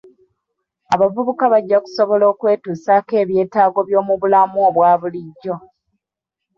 [0.93, 5.55] Abavubuka bajja kusobola okwetuusaako ebyetaago by'omu bulamu obwa bulijjo.